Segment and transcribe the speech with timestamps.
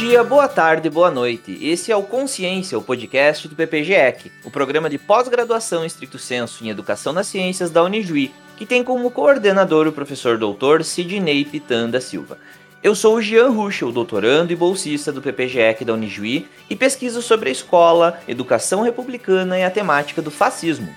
[0.00, 1.58] dia, boa tarde, boa noite.
[1.60, 6.64] Esse é o Consciência, o podcast do PPGEC, o programa de pós-graduação em estricto senso
[6.64, 12.00] em Educação nas Ciências da Unijuí, que tem como coordenador o professor doutor Sidney Pitanda
[12.00, 12.38] Silva.
[12.82, 17.50] Eu sou o Jean Ruschel, doutorando e bolsista do PPGEC da Unijuí e pesquiso sobre
[17.50, 20.88] a escola, educação republicana e a temática do fascismo.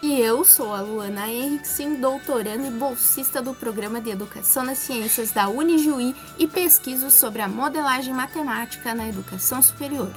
[0.00, 5.32] E eu sou a Luana Henriksen, doutoranda e bolsista do Programa de Educação nas Ciências
[5.32, 10.12] da Unijuí e pesquiso sobre a modelagem matemática na educação superior.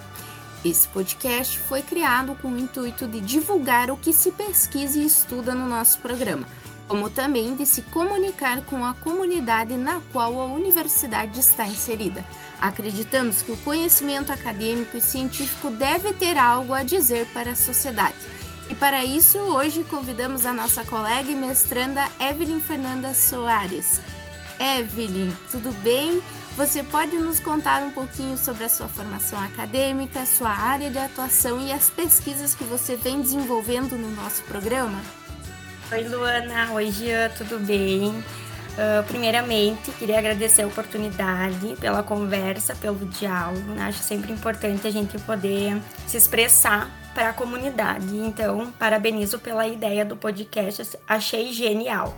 [0.63, 5.55] Esse podcast foi criado com o intuito de divulgar o que se pesquisa e estuda
[5.55, 6.45] no nosso programa
[6.91, 12.21] como também de se comunicar com a comunidade na qual a universidade está inserida.
[12.59, 18.17] Acreditamos que o conhecimento acadêmico e científico deve ter algo a dizer para a sociedade.
[18.71, 23.99] E para isso, hoje convidamos a nossa colega e mestranda Evelyn Fernanda Soares.
[24.57, 26.23] Evelyn, tudo bem?
[26.55, 31.59] Você pode nos contar um pouquinho sobre a sua formação acadêmica, sua área de atuação
[31.59, 35.01] e as pesquisas que você vem desenvolvendo no nosso programa?
[35.91, 36.71] Oi, Luana.
[36.71, 37.29] Oi, Jean.
[37.37, 38.07] Tudo bem?
[38.07, 43.73] Uh, primeiramente, queria agradecer a oportunidade pela conversa, pelo diálogo.
[43.73, 43.83] Né?
[43.83, 45.77] Acho sempre importante a gente poder
[46.07, 48.15] se expressar para a comunidade.
[48.17, 50.97] Então, parabenizo pela ideia do podcast.
[51.07, 52.15] Achei genial.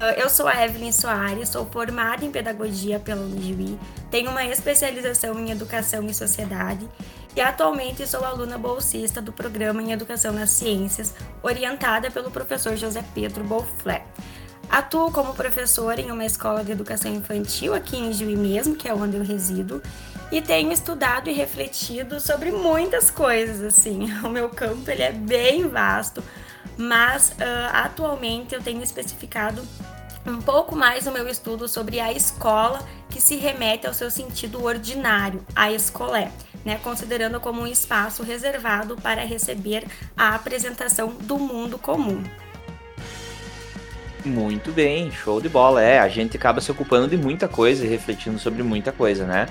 [0.00, 3.78] Uh, eu sou a Evelyn Soares, sou formada em pedagogia pela Unijuí,
[4.10, 6.88] tenho uma especialização em educação e sociedade
[7.36, 13.04] e atualmente sou aluna bolsista do programa em Educação nas Ciências, orientada pelo professor José
[13.14, 14.04] Pedro Bolflé.
[14.68, 18.94] Atuo como professora em uma escola de educação infantil aqui em Juí mesmo, que é
[18.94, 19.82] onde eu resido,
[20.30, 24.08] e tenho estudado e refletido sobre muitas coisas, assim.
[24.24, 26.22] O meu campo ele é bem vasto,
[26.76, 29.62] mas uh, atualmente eu tenho especificado
[30.26, 32.80] um pouco mais o meu estudo sobre a escola
[33.10, 36.32] que se remete ao seu sentido ordinário, a escolé
[36.64, 39.84] né, considerando como um espaço reservado para receber
[40.16, 42.22] a apresentação do mundo comum.
[44.24, 45.82] Muito bem, show de bola.
[45.82, 49.46] É, a gente acaba se ocupando de muita coisa e refletindo sobre muita coisa, né?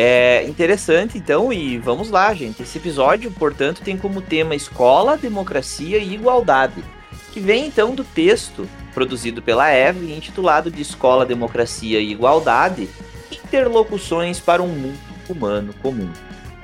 [0.00, 2.62] É interessante, então, e vamos lá, gente.
[2.62, 6.84] Esse episódio, portanto, tem como tema Escola, Democracia e Igualdade,
[7.32, 12.88] que vem então do texto produzido pela Eve, intitulado de Escola, Democracia e Igualdade:
[13.32, 14.98] Interlocuções para um Mundo
[15.28, 16.08] Humano Comum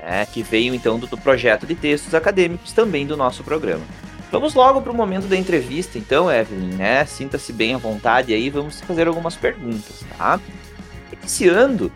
[0.04, 3.82] né, que veio então do, do projeto de textos acadêmicos também do nosso programa.
[4.30, 7.04] Vamos logo para o momento da entrevista, então, Evelyn, né?
[7.04, 10.40] Sinta-se bem à vontade aí, vamos fazer algumas perguntas, tá?
[11.12, 11.92] Iniciando,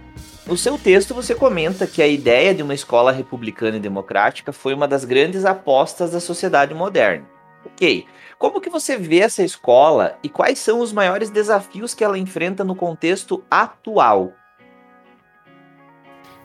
[0.49, 4.73] no seu texto você comenta que a ideia de uma escola republicana e democrática foi
[4.73, 7.29] uma das grandes apostas da sociedade moderna.
[7.67, 8.07] Ok,
[8.39, 12.65] como que você vê essa escola e quais são os maiores desafios que ela enfrenta
[12.65, 14.33] no contexto atual?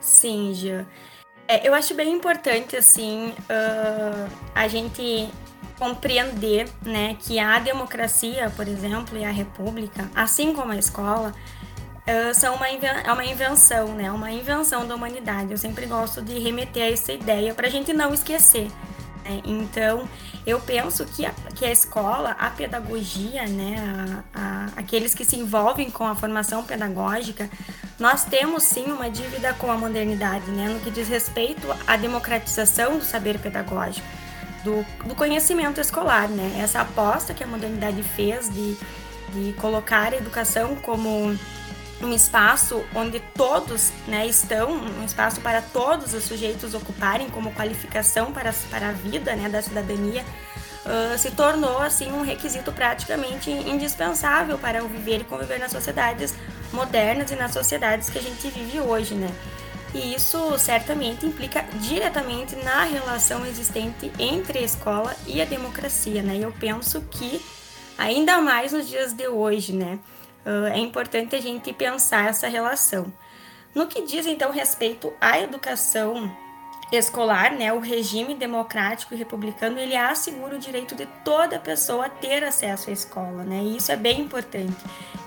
[0.01, 0.85] Sim, Gia.
[1.47, 5.29] É, eu acho bem importante, assim, uh, a gente
[5.79, 11.33] compreender, né, que a democracia, por exemplo, e a república, assim como a escola,
[12.07, 15.51] uh, são uma, é uma invenção, né, uma invenção da humanidade.
[15.51, 18.67] Eu sempre gosto de remeter a essa ideia para a gente não esquecer.
[19.23, 19.41] Né?
[19.45, 20.07] Então,
[20.45, 25.37] eu penso que a, que a escola, a pedagogia, né, a, a, aqueles que se
[25.37, 27.49] envolvem com a formação pedagógica,
[27.99, 32.97] nós temos sim uma dívida com a modernidade, né, no que diz respeito à democratização
[32.97, 34.05] do saber pedagógico,
[34.63, 38.75] do, do conhecimento escolar, né, essa aposta que a modernidade fez de,
[39.33, 41.37] de colocar a educação como
[42.03, 48.31] um espaço onde todos né, estão, um espaço para todos os sujeitos ocuparem como qualificação
[48.31, 50.23] para, para a vida né, da cidadania,
[50.85, 56.35] uh, se tornou assim um requisito praticamente indispensável para o viver e conviver nas sociedades
[56.71, 59.29] modernas e nas sociedades que a gente vive hoje, né?
[59.93, 66.35] E isso certamente implica diretamente na relação existente entre a escola e a democracia, né?
[66.35, 67.39] E eu penso que
[67.95, 69.99] ainda mais nos dias de hoje, né?
[70.45, 73.11] Uh, é importante a gente pensar essa relação.
[73.73, 76.31] No que diz então respeito à educação
[76.91, 82.43] escolar, né, o regime democrático e republicano, ele assegura o direito de toda pessoa ter
[82.43, 83.63] acesso à escola, né?
[83.63, 84.77] E isso é bem importante.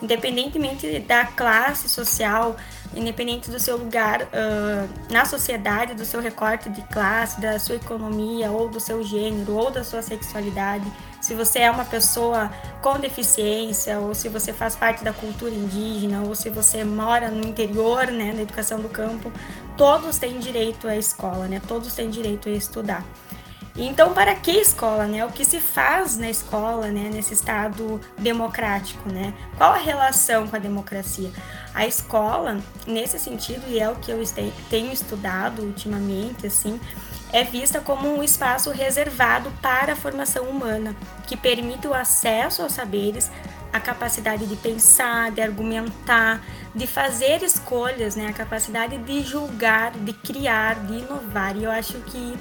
[0.00, 2.56] Independentemente da classe social,
[2.94, 8.50] independente do seu lugar uh, na sociedade, do seu recorte de classe, da sua economia,
[8.50, 10.84] ou do seu gênero, ou da sua sexualidade,
[11.26, 16.22] se você é uma pessoa com deficiência, ou se você faz parte da cultura indígena,
[16.22, 19.32] ou se você mora no interior, né, na educação do campo,
[19.76, 21.60] todos têm direito à escola, né?
[21.66, 23.04] Todos têm direito a estudar.
[23.76, 25.26] Então, para que escola, né?
[25.26, 27.10] O que se faz na escola, né?
[27.12, 29.34] Nesse estado democrático, né?
[29.58, 31.30] Qual a relação com a democracia?
[31.74, 34.22] A escola, nesse sentido, e é o que eu
[34.70, 36.80] tenho estudado ultimamente, assim,
[37.32, 40.94] é vista como um espaço reservado para a formação humana,
[41.26, 43.30] que permite o acesso aos saberes,
[43.72, 46.42] a capacidade de pensar, de argumentar,
[46.74, 48.28] de fazer escolhas, né?
[48.28, 51.56] a capacidade de julgar, de criar, de inovar.
[51.56, 52.38] E eu acho que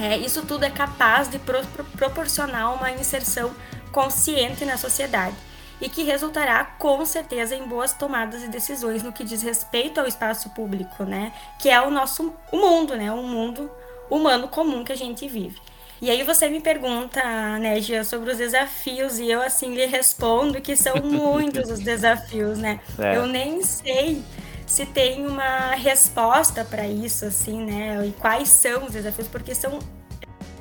[0.00, 1.62] é, isso tudo é capaz de pro
[1.96, 3.50] proporcionar uma inserção
[3.90, 5.36] consciente na sociedade
[5.80, 10.06] e que resultará com certeza em boas tomadas de decisões no que diz respeito ao
[10.06, 11.32] espaço público, né?
[11.58, 13.10] Que é o nosso o mundo, né?
[13.10, 13.70] O mundo
[14.14, 15.58] humano comum que a gente vive.
[16.00, 17.22] E aí você me pergunta,
[17.60, 22.58] né, Gia, sobre os desafios e eu assim lhe respondo que são muitos os desafios,
[22.58, 22.80] né?
[22.98, 23.16] É.
[23.16, 24.22] Eu nem sei
[24.66, 28.04] se tem uma resposta para isso, assim, né?
[28.04, 29.78] E quais são os desafios, porque são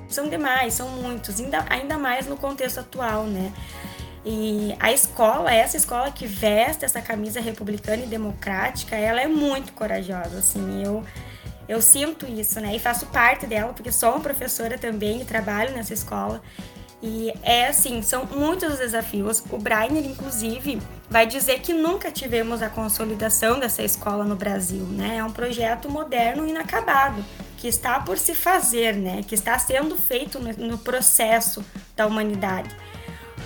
[0.07, 3.51] são demais, são muitos, ainda, ainda mais no contexto atual, né?
[4.24, 9.74] E a escola, essa escola que veste essa camisa republicana e democrática, ela é muito
[9.74, 11.04] corajosa, assim, eu
[11.71, 12.75] eu sinto isso, né?
[12.75, 16.41] E faço parte dela, porque sou uma professora também e trabalho nessa escola.
[17.01, 19.41] E é assim, são muitos os desafios.
[19.50, 25.18] O Brainer, inclusive, vai dizer que nunca tivemos a consolidação dessa escola no Brasil, né?
[25.18, 27.23] É um projeto moderno e inacabado,
[27.57, 29.23] que está por se fazer, né?
[29.25, 31.63] Que está sendo feito no, processo
[31.95, 32.69] da humanidade.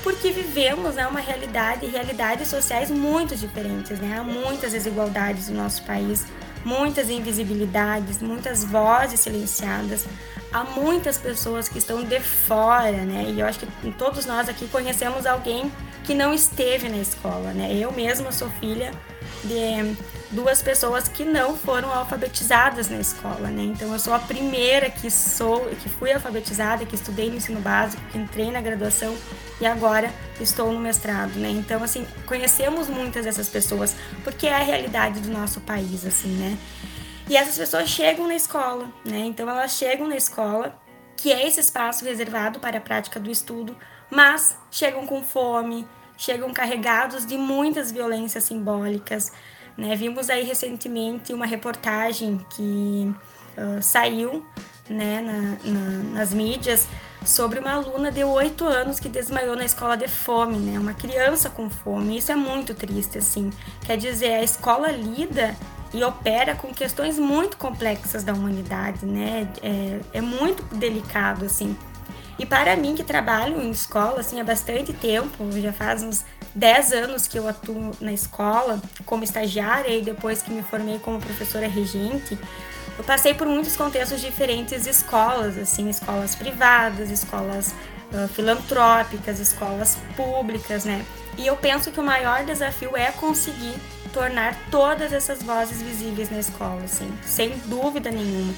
[0.02, 4.18] Porque vivemos né, uma realidade, realidades sociais muito diferentes, né?
[4.18, 6.26] Há muitas desigualdades no nosso país,
[6.66, 10.06] muitas invisibilidades, muitas vozes silenciadas.
[10.52, 13.26] Há muitas pessoas que estão de fora, né?
[13.30, 15.72] E eu acho que todos nós aqui conhecemos alguém
[16.04, 17.74] que não esteve na escola, né?
[17.74, 18.92] Eu mesma sou filha
[19.44, 19.96] de
[20.32, 23.64] duas pessoas que não foram alfabetizadas na escola, né?
[23.64, 28.02] Então eu sou a primeira que sou, que fui alfabetizada, que estudei no ensino básico,
[28.12, 29.16] que entrei na graduação
[29.60, 31.50] e agora estou no mestrado, né?
[31.50, 36.58] Então assim, conhecemos muitas dessas pessoas, porque é a realidade do nosso país, assim, né?
[37.30, 39.20] E essas pessoas chegam na escola, né?
[39.20, 40.80] Então elas chegam na escola,
[41.16, 43.76] que é esse espaço reservado para a prática do estudo,
[44.10, 45.88] mas chegam com fome,
[46.18, 49.32] chegam carregados de muitas violências simbólicas,
[49.78, 49.96] né?
[49.96, 53.14] Vimos aí recentemente uma reportagem que
[53.58, 54.46] uh, saiu
[54.90, 56.88] né, na, na, nas mídias
[57.26, 60.78] sobre uma aluna de 8 anos que desmaiou na escola de fome, né?
[60.78, 62.18] Uma criança com fome.
[62.18, 63.50] Isso é muito triste, assim.
[63.86, 65.56] Quer dizer, a escola lida
[65.92, 69.48] e opera com questões muito complexas da humanidade, né?
[69.62, 71.76] É, é muito delicado, assim.
[72.38, 76.26] E para mim, que trabalho em escola, assim, há bastante tempo, já faz uns
[76.56, 81.20] 10 anos que eu atuo na escola como estagiária e depois que me formei como
[81.20, 82.38] professora regente,
[82.98, 87.76] eu passei por muitos contextos diferentes escolas, assim, escolas privadas, escolas
[88.14, 91.06] uh, filantrópicas, escolas públicas, né?
[91.38, 93.76] E eu penso que o maior desafio é conseguir
[94.14, 98.54] tornar todas essas vozes visíveis na escola, assim, sem dúvida nenhuma.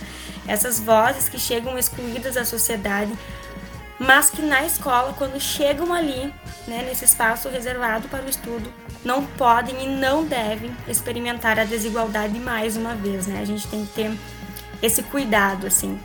[0.48, 3.12] Essas vozes que chegam excluídas da sociedade
[4.00, 6.34] mas que na escola, quando chegam ali,
[6.68, 8.72] né, nesse espaço reservado para o estudo,
[9.04, 13.40] não podem e não devem experimentar a desigualdade mais uma vez, né?
[13.42, 14.18] A gente tem que ter
[14.82, 16.00] esse cuidado, assim.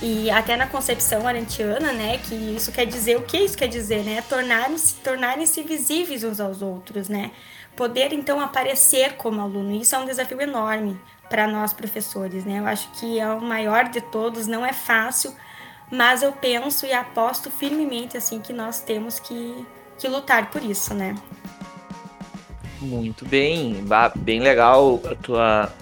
[0.00, 4.04] E até na concepção arantiana, né, que isso quer dizer, o que isso quer dizer,
[4.04, 4.22] né?
[4.28, 7.30] Tornarem-se tornarem -se visíveis uns aos outros, né?
[7.74, 9.72] Poder, então, aparecer como aluno.
[9.72, 10.98] Isso é um desafio enorme
[11.28, 12.60] para nós professores, né?
[12.60, 15.34] Eu acho que é o maior de todos, não é fácil,
[15.90, 19.66] mas eu penso e aposto firmemente assim que nós temos que,
[19.98, 21.14] que lutar por isso, né?
[22.80, 23.84] Muito bem,
[24.16, 25.72] bem legal a tua.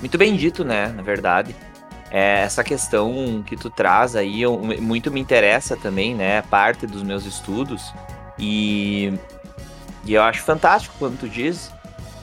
[0.00, 0.88] Muito bem dito, né?
[0.88, 1.54] Na verdade.
[2.10, 6.42] É, essa questão que tu traz aí eu, muito me interessa também, né?
[6.42, 7.92] Parte dos meus estudos.
[8.38, 9.12] E,
[10.04, 11.70] e eu acho fantástico quando tu diz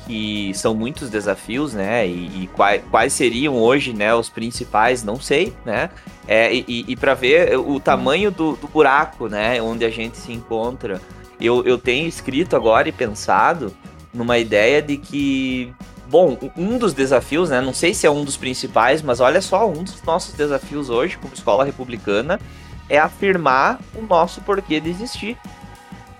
[0.05, 2.07] que são muitos desafios, né?
[2.07, 5.89] E, e quais, quais, seriam hoje, né, os principais, não sei, né?
[6.27, 10.31] É, e, e para ver o tamanho do, do, buraco, né, onde a gente se
[10.31, 11.01] encontra,
[11.39, 13.75] eu, eu tenho escrito agora e pensado
[14.13, 15.73] numa ideia de que,
[16.07, 19.67] bom, um dos desafios, né, não sei se é um dos principais, mas olha só,
[19.69, 22.39] um dos nossos desafios hoje como escola republicana
[22.87, 25.37] é afirmar o nosso porquê de existir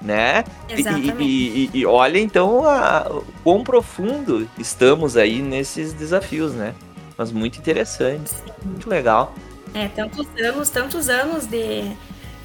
[0.05, 0.43] né?
[0.69, 1.23] Exatamente.
[1.23, 6.75] E, e, e, olha então a, o quão profundo estamos aí nesses desafios, né?
[7.17, 8.31] Mas muito interessante,
[8.63, 9.33] muito legal.
[9.73, 11.91] É, tantos anos, tantos anos de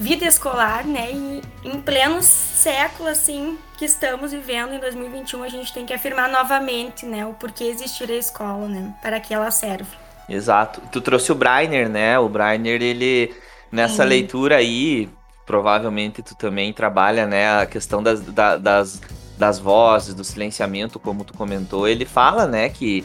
[0.01, 1.13] vida escolar, né?
[1.13, 6.29] E em pleno século, assim, que estamos vivendo em 2021, a gente tem que afirmar
[6.31, 7.27] novamente, né?
[7.27, 8.95] O porquê existir a escola, né?
[9.03, 9.91] Para que ela serve.
[10.29, 10.81] Exato.
[10.91, 12.19] Tu trouxe o Brainer, né?
[12.19, 13.35] O Brainer, ele,
[13.71, 14.09] nessa Sim.
[14.09, 15.09] leitura aí,
[15.51, 19.01] provavelmente tu também trabalha, né, a questão das, da, das
[19.37, 23.03] das vozes, do silenciamento, como tu comentou, ele fala, né, que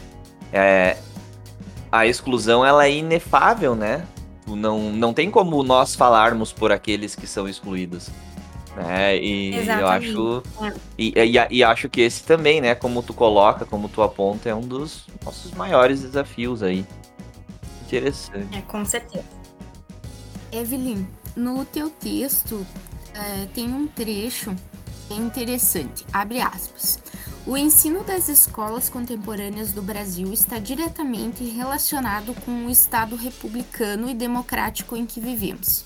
[0.52, 0.98] é,
[1.90, 4.06] a exclusão ela é inefável, né?
[4.46, 8.10] Não, não tem como nós falarmos por aqueles que são excluídos.
[8.76, 9.16] Né?
[9.16, 10.12] E Exatamente.
[10.12, 10.42] eu acho.
[10.62, 10.72] É.
[10.98, 12.74] E, e, e, acho que esse também, né?
[12.74, 16.84] Como tu coloca, como tu aponta, é um dos nossos maiores desafios aí.
[17.86, 18.58] Interessante.
[18.58, 19.24] É, com certeza.
[20.52, 22.66] Evelyn, no teu texto
[23.14, 24.56] é, tem um trecho
[25.10, 26.04] interessante.
[26.12, 26.98] Abre aspas.
[27.46, 34.14] O ensino das escolas contemporâneas do Brasil está diretamente relacionado com o Estado republicano e
[34.14, 35.84] democrático em que vivemos.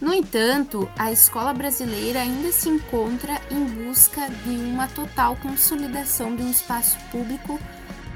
[0.00, 6.42] No entanto, a escola brasileira ainda se encontra em busca de uma total consolidação de
[6.42, 7.58] um espaço público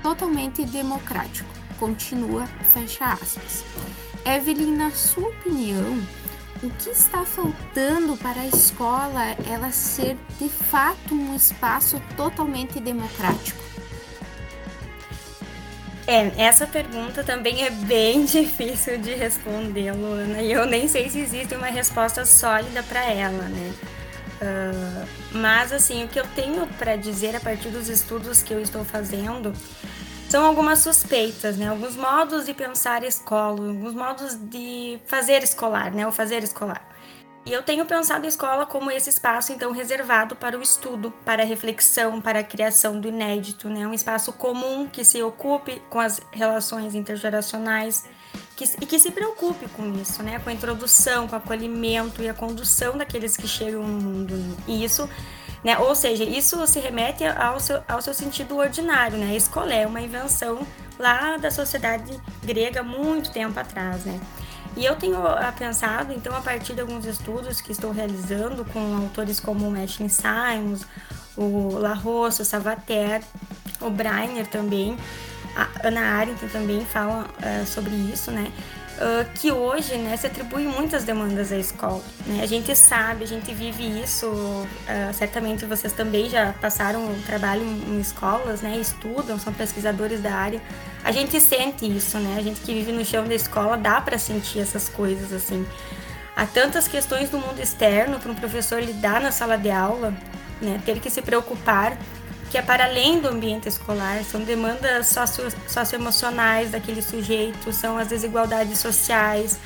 [0.02, 1.48] totalmente democrático.
[1.78, 3.64] Continua, fecha aspas.
[4.24, 5.98] Evelyn, na sua opinião,
[6.62, 13.60] o que está faltando para a escola ela ser de fato um espaço totalmente democrático?
[16.06, 21.20] É, essa pergunta também é bem difícil de responder, Luana, e eu nem sei se
[21.20, 23.72] existe uma resposta sólida para ela, né?
[24.42, 28.60] Uh, mas assim, o que eu tenho para dizer a partir dos estudos que eu
[28.60, 29.52] estou fazendo
[30.30, 31.68] são algumas suspeitas, né?
[31.68, 36.06] Alguns modos de pensar escola, alguns modos de fazer escolar, né?
[36.06, 36.88] O fazer escolar.
[37.44, 41.42] E eu tenho pensado a escola como esse espaço, então, reservado para o estudo, para
[41.42, 43.84] a reflexão, para a criação do inédito, né?
[43.84, 48.04] Um espaço comum que se ocupe com as relações intergeracionais
[48.54, 50.38] que, e que se preocupe com isso, né?
[50.38, 54.34] Com a introdução, com o acolhimento e a condução daqueles que chegam no mundo.
[54.68, 55.08] E isso
[55.64, 55.78] né?
[55.78, 59.18] Ou seja, isso se remete ao seu, ao seu sentido ordinário.
[59.18, 59.32] Né?
[59.32, 60.66] A escola é uma invenção
[60.98, 64.04] lá da sociedade grega muito tempo atrás.
[64.04, 64.20] Né?
[64.76, 68.96] E eu tenho ah, pensado, então, a partir de alguns estudos que estou realizando com
[68.96, 70.86] autores como Ashley Simons,
[71.36, 73.22] o La Roça, o Savater,
[73.80, 74.96] o Breiner também,
[75.56, 78.52] a Ana Arendt também fala uh, sobre isso, né?
[79.00, 82.02] Uh, que hoje né, se atribui muitas demandas à escola.
[82.26, 82.40] Né?
[82.42, 87.62] A gente sabe, a gente vive isso, uh, certamente vocês também já passaram um trabalho
[87.62, 90.60] em, escolas, né, estudam, são pesquisadores da área.
[91.02, 92.36] A gente sente isso, né?
[92.38, 95.66] A gente que vive no chão da escola dá para sentir essas coisas assim.
[96.36, 100.14] Há tantas questões do mundo externo para um professor lidar na sala de aula,
[100.60, 101.96] né, ter que se preocupar
[102.50, 108.08] que é para além do ambiente escolar, são demandas socio, socioemocionais daquele sujeito, são as
[108.08, 109.58] desigualdades sociais,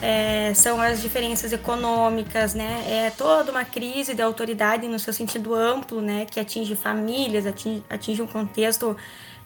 [0.00, 2.84] é, são as diferenças econômicas, né?
[2.88, 6.24] É toda uma crise de autoridade no seu sentido amplo, né?
[6.30, 8.96] Que atinge famílias, atinge, atinge um contexto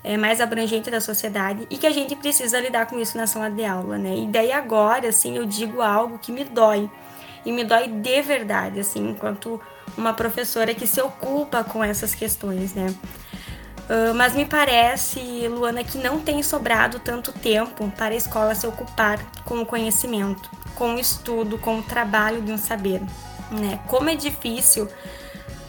[0.04, 3.50] é, mais abrangente da sociedade e que a gente precisa lidar com isso na sala
[3.50, 4.16] de aula, né?
[4.18, 6.90] E daí agora, assim, eu digo algo que me dói
[7.44, 9.60] e me dói de verdade, assim, enquanto
[9.96, 12.94] uma professora que se ocupa com essas questões, né?
[13.88, 18.66] Uh, mas me parece, Luana, que não tem sobrado tanto tempo para a escola se
[18.66, 23.00] ocupar com o conhecimento, com o estudo, com o trabalho de um saber.
[23.50, 23.78] Né?
[23.86, 24.88] Como é difícil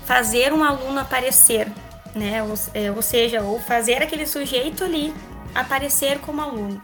[0.03, 1.71] fazer um aluno aparecer,
[2.15, 2.41] né?
[2.41, 5.13] ou, é, ou seja, ou fazer aquele sujeito ali
[5.53, 6.81] aparecer como aluno.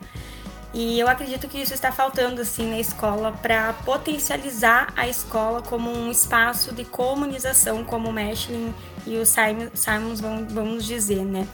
[0.73, 5.91] E eu acredito que isso está faltando assim na escola para potencializar a escola como
[5.91, 8.73] um espaço de comunização, como o Meshlin
[9.05, 11.47] e o Simon, Simons vão, vamos dizer, né?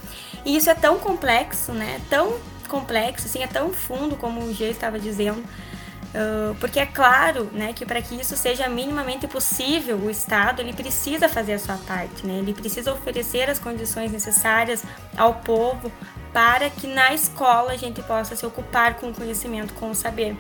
[0.46, 2.00] E isso é tão complexo, né?
[2.10, 7.50] Tão complexo, assim, é tão fundo como o G estava dizendo, uh, porque é claro,
[7.52, 11.78] né, que para que isso seja minimamente possível, o Estado ele precisa fazer a sua
[11.78, 12.36] parte, né?
[12.36, 14.84] Ele precisa oferecer as condições necessárias
[15.18, 15.92] ao povo
[16.34, 20.36] para que na escola a gente possa se ocupar com o conhecimento, com o saber,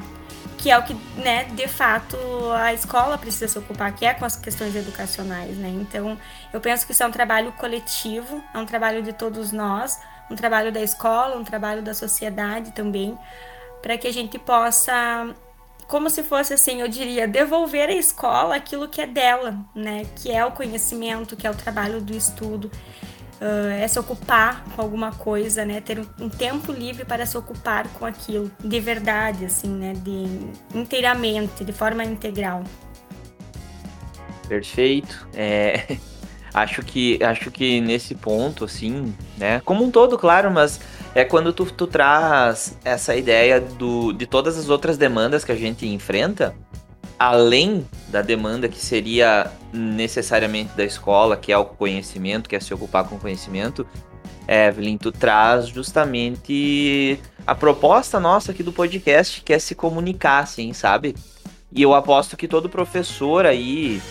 [0.58, 2.18] que é o que, né, de fato
[2.54, 5.70] a escola precisa se ocupar, que é com as questões educacionais, né?
[5.70, 6.18] Então,
[6.52, 10.36] eu penso que isso é um trabalho coletivo, é um trabalho de todos nós, um
[10.36, 13.18] trabalho da escola, um trabalho da sociedade também,
[13.82, 15.34] para que a gente possa
[15.88, 20.06] como se fosse assim, eu diria, devolver à escola aquilo que é dela, né?
[20.18, 22.70] Que é o conhecimento, que é o trabalho do estudo
[23.42, 25.82] uh, é se ocupar com alguma coisa, né?
[25.82, 29.94] Ter um tempo livre para se ocupar com aquilo, de verdade, assim, né?
[29.94, 32.64] De inteiramente, de forma integral.
[34.48, 35.28] Perfeito.
[35.34, 35.98] É,
[36.54, 39.62] acho que acho que nesse ponto, assim, né?
[39.66, 40.80] Como um todo, claro, mas
[41.16, 45.56] é quando tu, tu traz essa ideia do, de todas as outras demandas que a
[45.56, 46.56] gente enfrenta
[47.20, 52.74] além da demanda que seria necessariamente da escola, que é o conhecimento, que é se
[52.74, 53.86] ocupar com conhecimento,
[54.48, 60.74] Evelyn, tu traz justamente a proposta nossa aqui do podcast, que é se comunicar, assim,
[60.74, 61.16] sabe?
[61.72, 64.02] E eu aposto que todo professor aí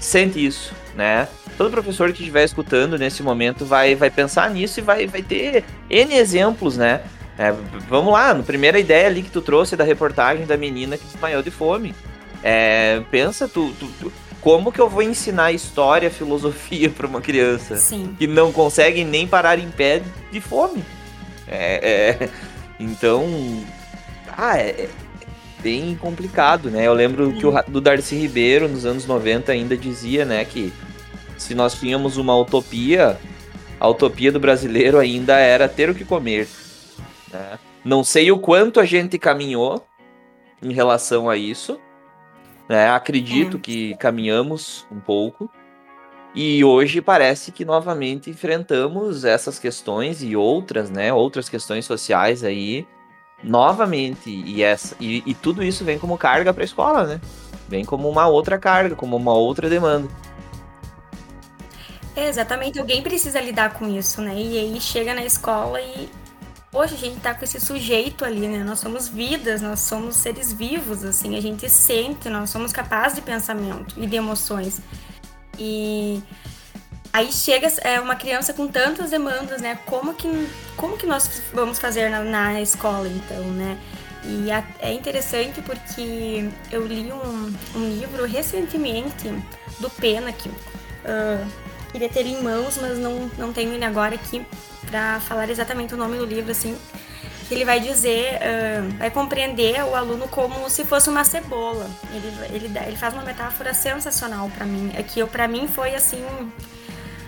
[0.00, 1.28] sente isso, né?
[1.60, 5.62] todo professor que estiver escutando nesse momento vai, vai pensar nisso e vai, vai ter
[5.90, 7.02] N exemplos, né?
[7.36, 7.52] É,
[7.86, 11.42] vamos lá, na primeira ideia ali que tu trouxe da reportagem da menina que desmaiou
[11.42, 11.94] de fome.
[12.42, 17.76] É, pensa, tu, tu, tu, como que eu vou ensinar história, filosofia para uma criança
[17.76, 18.14] Sim.
[18.18, 20.84] que não consegue nem parar em pé de fome?
[21.46, 22.28] É, é,
[22.78, 23.26] então,
[24.36, 24.88] ah, é, é
[25.62, 26.86] bem complicado, né?
[26.86, 30.72] Eu lembro que o do Darcy Ribeiro, nos anos 90, ainda dizia, né, que
[31.36, 33.18] se nós tínhamos uma utopia,
[33.78, 36.48] a utopia do brasileiro ainda era ter o que comer.
[37.32, 37.58] Né?
[37.84, 39.84] Não sei o quanto a gente caminhou
[40.62, 41.80] em relação a isso,
[42.70, 42.88] né?
[42.88, 43.60] Acredito é.
[43.60, 45.50] que caminhamos um pouco.
[46.32, 51.12] E hoje parece que novamente enfrentamos essas questões e outras, né?
[51.12, 52.86] Outras questões sociais aí
[53.42, 54.30] novamente.
[54.30, 57.20] E, essa, e, e tudo isso vem como carga para a escola, né?
[57.68, 60.08] Vem como uma outra carga, como uma outra demanda.
[62.14, 64.34] É, exatamente, alguém precisa lidar com isso, né?
[64.36, 66.08] E aí chega na escola e
[66.72, 68.62] hoje a gente tá com esse sujeito ali, né?
[68.62, 73.22] Nós somos vidas, nós somos seres vivos, assim, a gente sente, nós somos capazes de
[73.22, 74.80] pensamento e de emoções.
[75.58, 76.22] E
[77.12, 79.78] aí chega é, uma criança com tantas demandas, né?
[79.86, 80.28] Como que,
[80.76, 83.76] como que nós vamos fazer na, na escola, então, né?
[84.24, 89.28] E a, é interessante porque eu li um, um livro recentemente
[89.80, 91.46] do Pena, que uh,
[91.90, 94.44] queria ter em mãos, mas não, não tenho ele agora aqui
[94.90, 96.76] para falar exatamente o nome do livro, assim,
[97.48, 101.88] que ele vai dizer, uh, vai compreender o aluno como se fosse uma cebola.
[102.12, 104.92] Ele, ele, ele faz uma metáfora sensacional para mim.
[104.96, 106.24] É que para mim foi assim,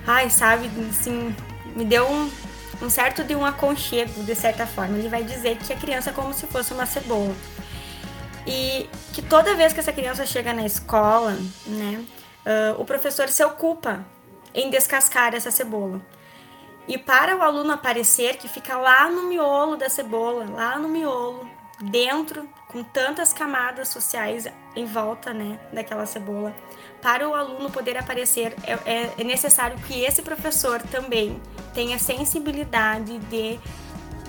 [0.07, 1.35] ai, sabe, assim,
[1.75, 2.31] me deu um,
[2.83, 4.99] um certo de um aconchego, de certa forma.
[4.99, 7.35] Ele vai dizer que a criança é como se fosse uma cebola.
[8.47, 12.05] E que toda vez que essa criança chega na escola, né,
[12.45, 14.05] uh, o professor se ocupa
[14.55, 16.01] em descascar essa cebola.
[16.87, 21.49] E para o aluno aparecer, que fica lá no miolo da cebola, lá no miolo,
[21.81, 26.55] dentro, com tantas camadas sociais em volta né, daquela cebola,
[27.01, 31.41] para o aluno poder aparecer, é, é, é necessário que esse professor também
[31.75, 33.59] tenha sensibilidade de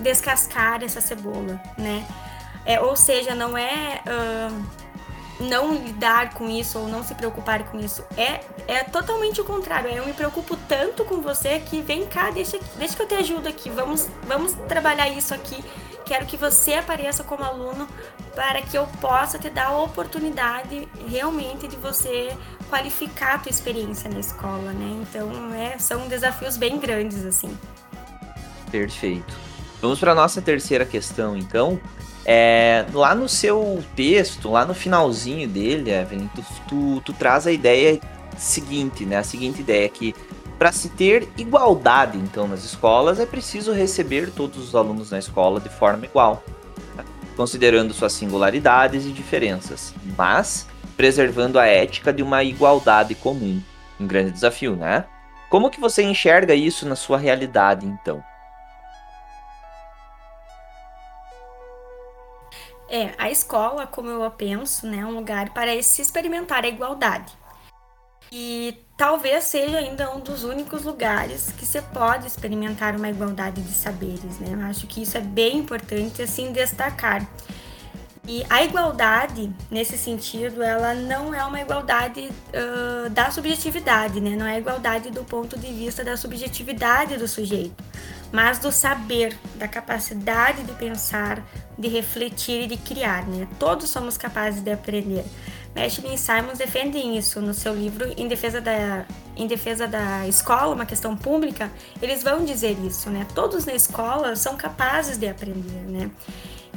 [0.00, 2.06] descascar essa cebola, né?
[2.66, 4.00] É, ou seja, não é.
[4.06, 4.83] Uh,
[5.40, 8.04] não lidar com isso ou não se preocupar com isso.
[8.16, 9.90] É, é totalmente o contrário.
[9.90, 13.48] Eu me preocupo tanto com você que vem cá, deixa, deixa que eu te ajudo
[13.48, 13.70] aqui.
[13.70, 15.62] Vamos, vamos trabalhar isso aqui.
[16.04, 17.88] Quero que você apareça como aluno
[18.34, 22.36] para que eu possa te dar a oportunidade realmente de você
[22.68, 25.02] qualificar a tua experiência na escola, né?
[25.02, 27.56] Então, é, são desafios bem grandes, assim.
[28.70, 29.34] Perfeito.
[29.80, 31.80] Vamos para a nossa terceira questão, então.
[32.26, 37.52] É, lá no seu texto, lá no finalzinho dele, Evelyn, tu, tu, tu traz a
[37.52, 38.00] ideia
[38.36, 39.18] seguinte, né?
[39.18, 40.14] A seguinte ideia que
[40.58, 45.60] para se ter igualdade, então, nas escolas, é preciso receber todos os alunos na escola
[45.60, 46.42] de forma igual,
[46.96, 47.04] né?
[47.36, 53.60] considerando suas singularidades e diferenças, mas preservando a ética de uma igualdade comum.
[54.00, 55.04] Um grande desafio, né?
[55.50, 58.22] Como que você enxerga isso na sua realidade, então?
[62.94, 67.32] É, a escola, como eu penso, né, um lugar para se experimentar a igualdade.
[68.30, 73.72] E talvez seja ainda um dos únicos lugares que você pode experimentar uma igualdade de
[73.72, 74.50] saberes, né?
[74.52, 77.26] Eu acho que isso é bem importante assim destacar.
[78.28, 84.36] E a igualdade, nesse sentido, ela não é uma igualdade uh, da subjetividade, né?
[84.36, 87.82] Não é igualdade do ponto de vista da subjetividade do sujeito,
[88.32, 91.44] mas do saber, da capacidade de pensar,
[91.78, 93.46] de refletir e de criar, né?
[93.58, 95.24] Todos somos capazes de aprender.
[95.76, 99.04] Ashley e Simons defendem isso no seu livro em defesa da
[99.36, 101.68] em defesa da escola, uma questão pública,
[102.00, 103.26] eles vão dizer isso, né?
[103.34, 106.08] Todos na escola são capazes de aprender, né?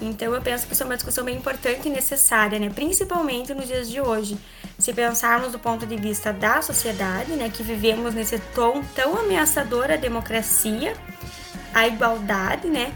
[0.01, 2.71] Então eu penso que isso é uma discussão bem importante e necessária, né?
[2.73, 4.37] Principalmente nos dias de hoje.
[4.77, 9.89] Se pensarmos do ponto de vista da sociedade, né, que vivemos nesse tom tão ameaçador
[9.89, 10.95] à democracia,
[11.73, 12.93] à igualdade, né?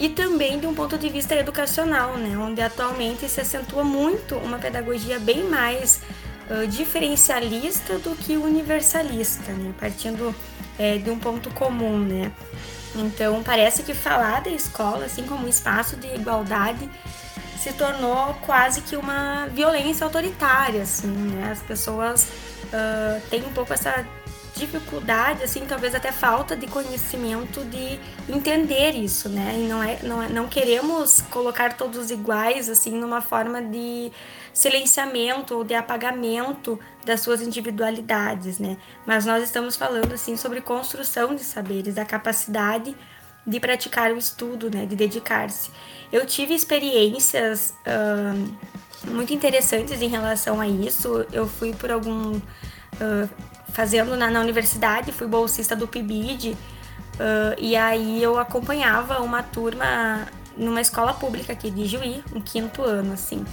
[0.00, 4.58] E também de um ponto de vista educacional, né, onde atualmente se acentua muito uma
[4.58, 6.00] pedagogia bem mais
[6.50, 10.34] uh, diferencialista do que universalista, né, partindo
[10.78, 12.32] é, de um ponto comum, né.
[12.96, 16.88] Então parece que falar da escola, assim como um espaço de igualdade,
[17.62, 21.50] se tornou quase que uma violência autoritária, assim, né.
[21.52, 24.06] As pessoas uh, têm um pouco essa
[24.60, 29.54] dificuldade, assim, talvez até falta de conhecimento de entender isso, né?
[29.56, 34.12] E não, é, não, é, não queremos colocar todos iguais, assim, numa forma de
[34.52, 38.76] silenciamento ou de apagamento das suas individualidades, né?
[39.06, 42.94] Mas nós estamos falando, assim, sobre construção de saberes, da capacidade
[43.46, 44.86] de praticar o estudo, né?
[44.86, 45.70] De dedicar-se.
[46.12, 47.74] Eu tive experiências
[49.04, 51.26] muito interessantes em relação a isso.
[51.32, 52.36] Eu fui por algum...
[52.36, 56.56] Uh, fazendo na, na universidade, fui bolsista do PIBID, uh,
[57.58, 63.12] e aí eu acompanhava uma turma numa escola pública aqui de Juí, um quinto ano,
[63.12, 63.44] assim.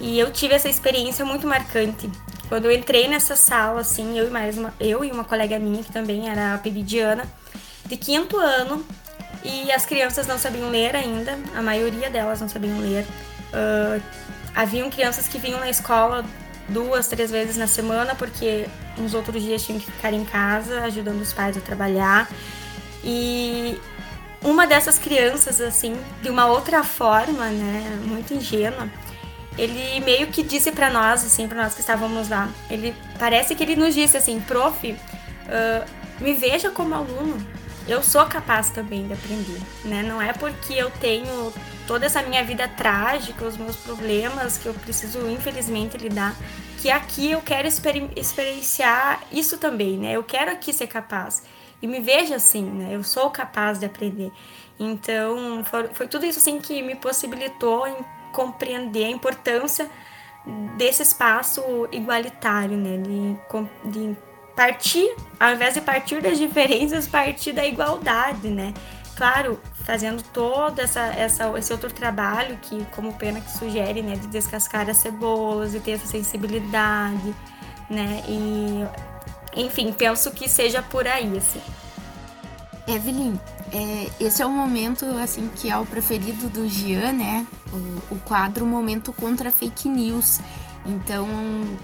[0.00, 2.10] E eu tive essa experiência muito marcante.
[2.48, 5.82] Quando eu entrei nessa sala, assim, eu e mais uma, eu e uma colega minha,
[5.82, 7.24] que também era pibidiana,
[7.86, 8.84] de quinto ano,
[9.44, 13.06] e as crianças não sabiam ler ainda, a maioria delas não sabiam ler.
[13.52, 14.02] Uh,
[14.54, 16.24] haviam crianças que vinham na escola
[16.70, 21.20] duas, três vezes na semana, porque nos outros dias tinham que ficar em casa ajudando
[21.20, 22.28] os pais a trabalhar.
[23.04, 23.78] E
[24.42, 28.88] uma dessas crianças, assim, de uma outra forma, né, muito ingênua,
[29.58, 33.62] ele meio que disse para nós, assim, para nós que estávamos lá, ele parece que
[33.62, 35.84] ele nos disse assim, prof, uh,
[36.20, 37.36] me veja como aluno,
[37.92, 40.02] eu sou capaz também de aprender, né?
[40.02, 41.52] Não é porque eu tenho
[41.86, 46.36] toda essa minha vida trágica, os meus problemas que eu preciso infelizmente lidar,
[46.78, 50.12] que aqui eu quero exper experienciar isso também, né?
[50.12, 51.42] Eu quero aqui ser capaz.
[51.82, 52.94] E me veja assim, né?
[52.94, 54.30] Eu sou capaz de aprender.
[54.78, 57.86] Então, foi, foi tudo isso assim que me possibilitou
[58.32, 59.90] compreender a importância
[60.76, 62.96] desse espaço igualitário, né?
[62.98, 64.16] De, de
[64.54, 68.74] partir, ao invés de partir das diferenças, partir da igualdade, né?
[69.16, 74.26] Claro, fazendo todo essa, essa, esse outro trabalho que, como Pena que sugere, né, de
[74.28, 77.34] descascar as cebolas e ter essa sensibilidade,
[77.88, 78.22] né?
[78.26, 78.86] E,
[79.54, 81.60] enfim, penso que seja por aí, assim.
[82.86, 83.38] Evelyn,
[83.72, 87.46] é, esse é o momento, assim, que é o preferido do Gian, né?
[87.72, 90.40] O, o quadro Momento contra Fake News.
[90.90, 91.28] Então,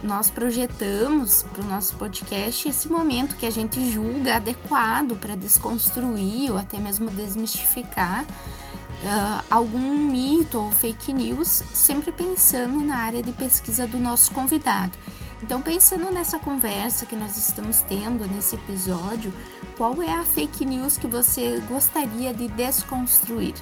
[0.02, 6.50] nós projetamos para o nosso podcast esse momento que a gente julga adequado para desconstruir
[6.50, 13.30] ou até mesmo desmistificar uh, algum mito ou fake news, sempre pensando na área de
[13.30, 14.92] pesquisa do nosso convidado.
[15.40, 19.32] Então, pensando nessa conversa que nós estamos tendo nesse episódio,
[19.76, 23.54] qual é a fake news que você gostaria de desconstruir?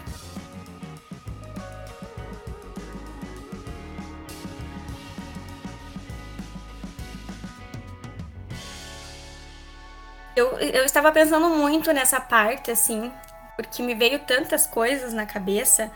[10.74, 13.12] Eu, estava pensando muito nessa parte, assim,
[13.54, 15.88] porque me veio tantas coisas na cabeça,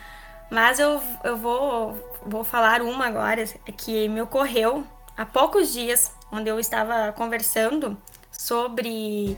[0.49, 3.45] mas eu, eu vou, vou falar uma agora
[3.77, 4.87] que me ocorreu
[5.17, 7.99] há poucos dias, onde eu estava conversando
[8.31, 9.37] sobre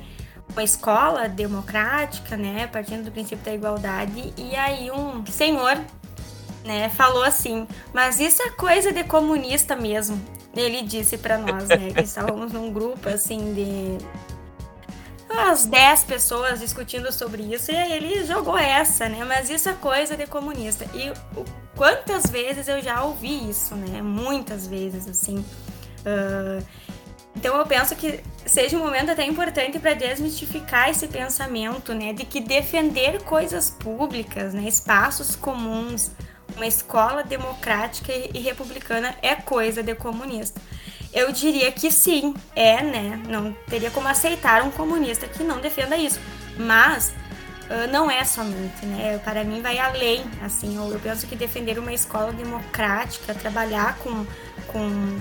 [0.52, 5.80] uma escola democrática, né, partindo do princípio da igualdade, e aí um senhor,
[6.66, 10.20] né, falou assim: "Mas isso é coisa de comunista mesmo".
[10.54, 14.29] Ele disse para nós, né, que estávamos num grupo assim de
[15.30, 19.24] umas 10 pessoas discutindo sobre isso e ele jogou essa, né?
[19.24, 20.84] Mas isso é coisa de comunista.
[20.94, 21.12] E
[21.76, 24.02] quantas vezes eu já ouvi isso, né?
[24.02, 25.38] Muitas vezes, assim.
[25.38, 26.64] Uh,
[27.36, 32.12] então eu penso que seja um momento até importante para desmistificar esse pensamento, né?
[32.12, 34.64] De que defender coisas públicas, né?
[34.64, 36.10] Espaços comuns,
[36.56, 40.60] uma escola democrática e republicana é coisa de comunista.
[41.12, 43.20] Eu diria que sim, é, né?
[43.28, 46.20] Não teria como aceitar um comunista que não defenda isso.
[46.56, 47.12] Mas
[47.68, 49.18] uh, não é somente, né?
[49.24, 50.76] Para mim vai além, assim.
[50.76, 54.24] Eu penso que defender uma escola democrática, trabalhar com,
[54.68, 55.20] com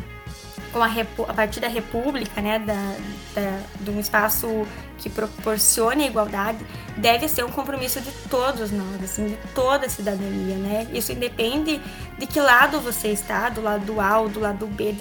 [0.72, 0.90] com a,
[1.28, 2.96] a partir da república, né, da,
[3.34, 6.60] da, de um espaço que proporcione a igualdade,
[6.98, 10.88] deve ser um compromisso de todos nós, assim, de toda a cidadania, né?
[10.94, 11.82] Isso independe
[12.18, 14.92] de que lado você está, do lado do A ou do lado do B.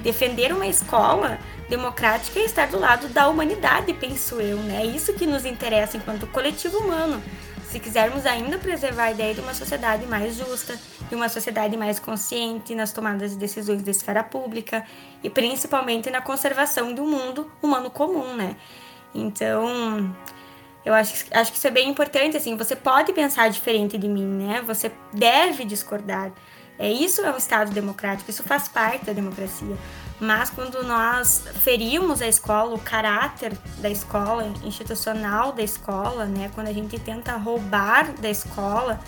[0.00, 1.38] Defender uma escola
[1.68, 4.82] democrática é estar do lado da humanidade, penso eu, né?
[4.82, 7.20] É isso que nos interessa enquanto coletivo humano.
[7.70, 10.78] Se quisermos ainda preservar a ideia de uma sociedade mais justa,
[11.08, 14.84] de uma sociedade mais consciente nas tomadas de decisões da esfera pública
[15.22, 18.56] e principalmente na conservação do mundo humano comum, né?
[19.14, 20.14] Então,
[20.82, 24.24] eu acho, acho que isso é bem importante, assim, você pode pensar diferente de mim,
[24.24, 24.62] né?
[24.62, 26.32] Você deve discordar.
[26.78, 29.76] É, isso é um Estado democrático, isso faz parte da democracia.
[30.20, 36.50] Mas quando nós ferimos a escola, o caráter da escola, institucional da escola, né?
[36.54, 38.98] Quando a gente tenta roubar da escola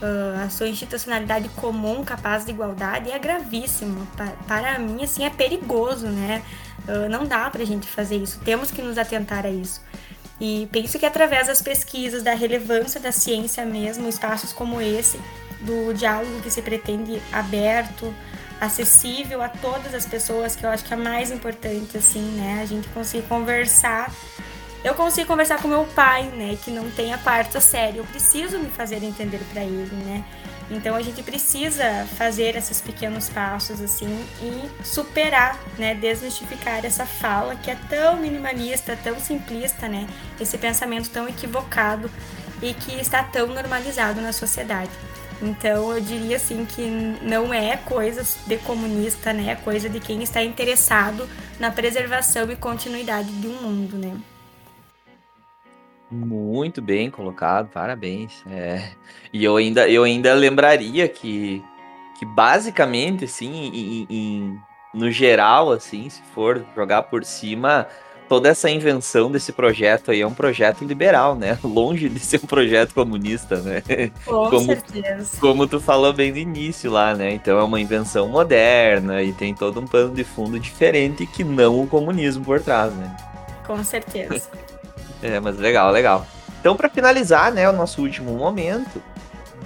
[0.00, 4.06] uh, a sua institucionalidade comum, capaz de igualdade, é gravíssimo.
[4.16, 6.42] Para, para mim, assim, é perigoso, né?
[6.88, 9.82] Uh, não dá para a gente fazer isso, temos que nos atentar a isso.
[10.40, 15.18] E penso que através das pesquisas, da relevância da ciência mesmo, espaços como esse,
[15.62, 18.14] do diálogo que se pretende aberto,
[18.60, 22.60] acessível a todas as pessoas, que eu acho que é mais importante, assim, né?
[22.62, 24.12] A gente conseguir conversar.
[24.84, 26.56] Eu consigo conversar com meu pai, né?
[26.62, 27.98] Que não tem a parte séria.
[27.98, 30.24] Eu preciso me fazer entender para ele, né?
[30.70, 37.54] Então a gente precisa fazer esses pequenos passos assim e superar, né, desmistificar essa fala
[37.54, 40.08] que é tão minimalista, tão simplista, né,
[40.40, 42.10] esse pensamento tão equivocado
[42.60, 44.90] e que está tão normalizado na sociedade.
[45.42, 46.82] Então eu diria assim que
[47.22, 51.28] não é coisa de comunista, né, é coisa de quem está interessado
[51.60, 54.16] na preservação e continuidade de um mundo, né.
[56.10, 58.42] Muito bem colocado, parabéns.
[58.48, 58.92] É,
[59.32, 61.62] e eu ainda, eu ainda lembraria que,
[62.18, 64.60] que basicamente, assim, em, em,
[64.94, 67.88] no geral, assim, se for jogar por cima,
[68.28, 71.58] toda essa invenção desse projeto aí é um projeto liberal, né?
[71.64, 73.82] Longe de ser um projeto comunista, né?
[74.24, 75.40] Com como, certeza.
[75.40, 77.32] Como tu falou bem no início lá, né?
[77.32, 81.82] Então é uma invenção moderna e tem todo um pano de fundo diferente que não
[81.82, 83.16] o comunismo por trás, né?
[83.66, 84.48] Com certeza.
[85.22, 86.26] É, mas legal, legal.
[86.60, 89.02] Então, para finalizar, né, o nosso último momento,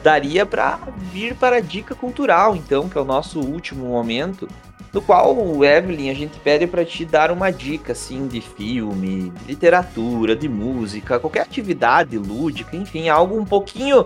[0.03, 4.49] daria para vir para a dica cultural, então, que é o nosso último momento,
[4.93, 9.45] no qual, Evelyn, a gente pede para te dar uma dica, assim, de filme, de
[9.47, 14.05] literatura, de música, qualquer atividade lúdica, enfim, algo um pouquinho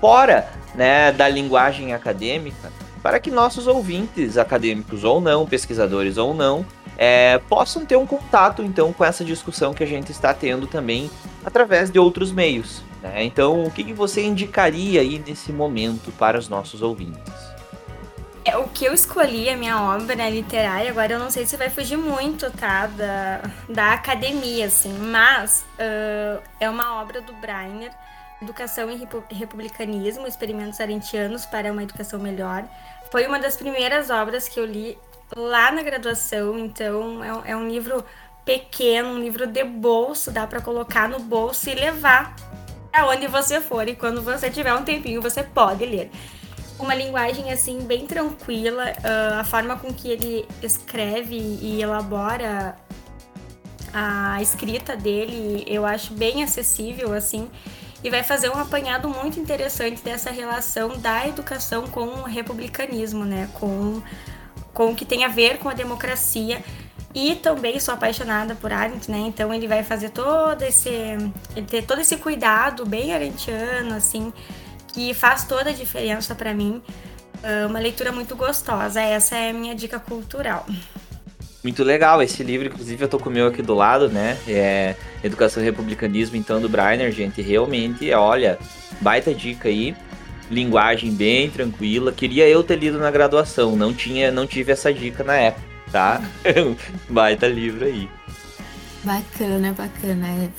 [0.00, 6.64] fora, né, da linguagem acadêmica, para que nossos ouvintes, acadêmicos ou não, pesquisadores ou não,
[6.96, 11.10] é, possam ter um contato então com essa discussão que a gente está tendo também
[11.44, 12.82] através de outros meios.
[13.02, 13.24] Né?
[13.24, 17.49] Então, o que, que você indicaria aí nesse momento para os nossos ouvintes?
[18.44, 21.68] É, o que eu escolhi, a minha obra literária, agora eu não sei se vai
[21.68, 27.92] fugir muito, tá, da, da academia, assim, mas uh, é uma obra do Breiner,
[28.40, 32.64] Educação e Republicanismo, Experimentos Arentianos para uma Educação Melhor.
[33.10, 34.96] Foi uma das primeiras obras que eu li
[35.36, 38.02] lá na graduação, então é é um livro
[38.44, 42.34] pequeno, um livro de bolso, dá para colocar no bolso e levar
[42.92, 46.10] aonde você for e quando você tiver um tempinho você pode ler.
[46.80, 52.76] Uma linguagem assim bem tranquila, uh, a forma com que ele escreve e elabora
[53.92, 57.50] a escrita dele, eu acho bem acessível assim
[58.02, 63.48] e vai fazer um apanhado muito interessante dessa relação da educação com o republicanismo, né?
[63.54, 64.00] Com
[64.72, 66.62] com o que tem a ver com a democracia.
[67.12, 69.18] E também sou apaixonada por Arendt, né?
[69.18, 70.90] Então ele vai fazer todo esse.
[71.68, 74.32] Ter todo esse cuidado bem arendtiano, assim,
[74.92, 76.82] que faz toda a diferença para mim.
[77.42, 79.00] É uma leitura muito gostosa.
[79.00, 80.66] Essa é a minha dica cultural.
[81.62, 84.38] Muito legal esse livro, inclusive eu tô com o meu aqui do lado, né?
[84.48, 87.42] É Educação e Republicanismo, então, do Breiner, gente.
[87.42, 88.58] Realmente, olha,
[89.00, 89.94] baita dica aí
[90.50, 92.12] linguagem bem tranquila.
[92.12, 96.20] Queria eu ter lido na graduação, não tinha, não tive essa dica na época, tá?
[97.08, 98.08] Baita livro aí.
[99.04, 100.50] Bacana, bacana.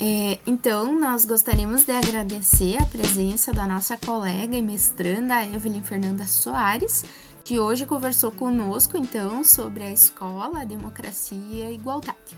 [0.00, 6.26] É, então, nós gostaríamos de agradecer a presença da nossa colega e mestranda Evelyn Fernanda
[6.26, 7.04] Soares,
[7.44, 12.36] que hoje conversou conosco, então, sobre a escola, a democracia e a igualdade.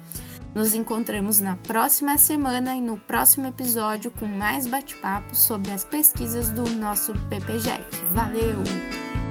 [0.55, 6.49] Nos encontramos na próxima semana e no próximo episódio com mais bate-papo sobre as pesquisas
[6.49, 7.85] do nosso PPGEC.
[8.13, 9.26] Valeu!